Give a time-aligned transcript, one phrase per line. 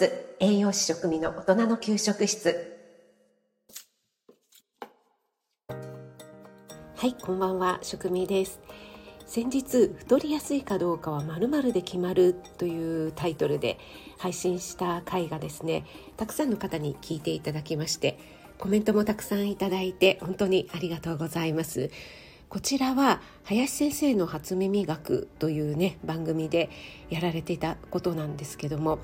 [0.00, 2.74] ス栄養士食味の大人の給食室。
[6.96, 8.60] はいこんばんは食味です。
[9.26, 13.78] 先日太りやすいかどうかは〇〇で決まるというタイトルで
[14.16, 15.84] 配信した回がですね
[16.16, 18.18] たくさんの方に聞いていただきまして
[18.56, 21.90] コメントもたくさんいただいて本当にありがとうございます。
[22.48, 26.70] こちらは林先生の初耳学というね番組で
[27.10, 28.98] やられていたことなんですけども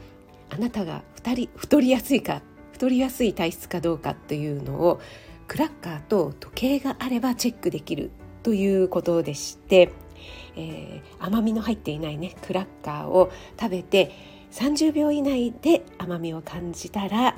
[0.51, 2.43] あなたが2人太りやすいか
[2.73, 5.01] 太りやすい体質かどうかというのを
[5.49, 8.11] クラッカーと時計があればチェックできる
[8.43, 9.93] ということでして、
[10.57, 14.13] えー、甘みの入っていないねクラッカーを食べて
[14.53, 17.37] 30秒以内で甘みを感じたら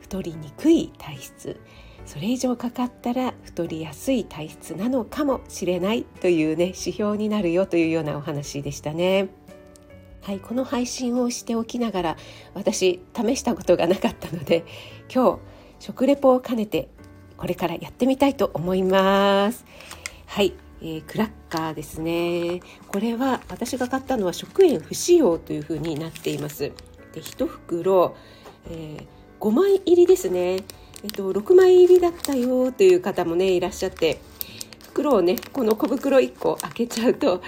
[0.00, 1.60] 太りにくい体質
[2.06, 9.28] それ以上かかったら太りやすい体質なのかもしれないというね指標になるよというようなお話でしたね。
[10.28, 12.16] はい、この配信をしておきながら
[12.52, 14.66] 私試したことがなかったので
[15.10, 15.38] 今日
[15.78, 16.90] 食レポを兼ねて
[17.38, 19.64] これからやってみたいと思います。
[20.26, 22.60] はい、えー、クラッカーですね。
[22.88, 26.72] これは私が買ったのは食塩不使用という風になっています。
[27.14, 28.14] で1袋、
[28.70, 29.06] えー、
[29.40, 30.56] 5枚入りですね。
[31.04, 34.20] えっと、6枚入りだったよという方もねいらっしゃって
[34.98, 37.40] 袋をねこの小袋1個開けちゃうと、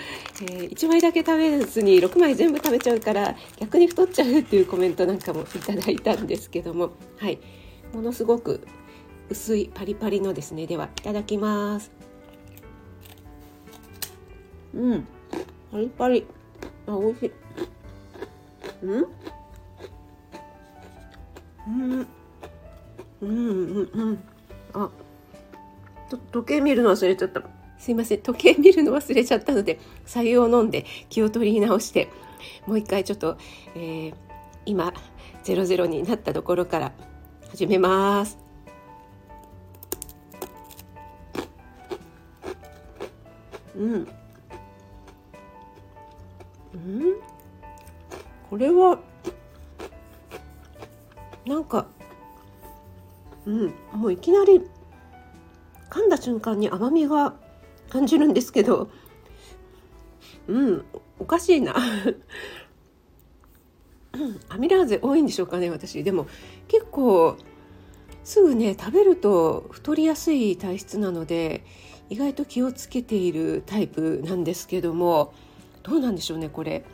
[0.43, 7.39] えー、1枚だけ食べずに6枚全部食べちゃうから逆に太っちゃうっていうコメントなんかもいただいたんですけどもはい。
[7.93, 8.65] ものすごく
[9.29, 10.67] 薄いパリパリのですね。
[10.67, 11.91] ではいただきます。
[14.73, 15.07] うん。
[15.73, 16.27] パリパリ。
[16.87, 17.33] あ美味しい。
[18.83, 19.07] うん。
[21.67, 22.07] うん。
[23.23, 24.25] うんうんうん。
[24.73, 24.91] あ。
[26.11, 27.43] と時計見るの忘れちゃった
[27.79, 32.09] すいません時計見るの忘れちゃったので採用飲んで気を取り直して
[32.67, 33.39] もう一回ちょっと、
[33.75, 34.15] えー、
[34.67, 34.93] 今
[35.45, 36.93] 00になったところから
[37.51, 38.39] 始めます。
[43.77, 43.93] うん。
[46.75, 47.15] うん？
[48.51, 48.99] これは
[51.47, 51.87] なんか
[53.47, 54.61] うんもういきなり
[55.91, 57.35] 噛んだ瞬間に甘みが
[57.91, 58.91] 感じるんですけど
[60.47, 60.85] うん
[61.19, 61.77] おかしいな。
[64.49, 66.03] アミラーゼ多いんでしょうかね私。
[66.03, 66.27] でも
[66.67, 67.37] 結構
[68.25, 71.65] すぐね食べると太りやすい体質なので
[72.09, 75.33] 意外と気をつけているタイプなんですけども
[75.83, 76.85] どうなんでしょうねこれ。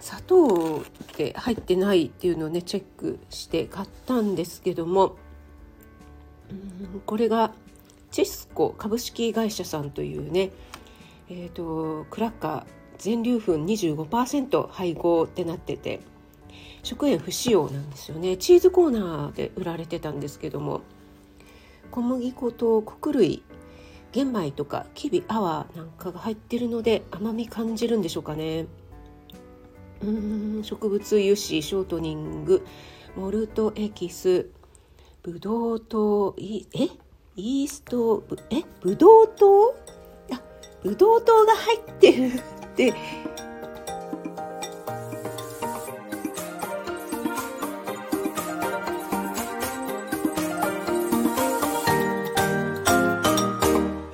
[0.00, 0.82] 砂糖っ
[1.16, 5.16] て入ってないっていうのをねチェックして買ったんですけども
[7.06, 7.52] これが
[8.10, 10.50] チェスコ株式会社さんというね、
[11.28, 12.64] えーと、クラッカー
[12.98, 16.00] 全粒粉25%配合ってなってて
[16.82, 18.36] 食塩不使用なんですよね。
[18.36, 20.80] チーズコーナーで売られてたんですけども
[21.90, 23.42] 小麦粉と穀類
[24.12, 28.66] 玄米とかきびアワーなんかが入ってるので甘み感じるんでしょうかね。
[30.02, 32.64] うん植物油脂ショートニング
[33.16, 34.48] モルトエキス
[35.22, 37.07] ブドウ糖え？
[37.40, 38.64] イーストえ？
[38.80, 39.72] ブドウ糖？
[40.32, 40.42] あ
[40.82, 42.42] ブドウ糖が入ってるっ
[42.74, 42.92] て。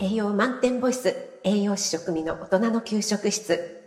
[0.02, 3.83] 栄養満点ボイス栄養士食味の大人の給食室。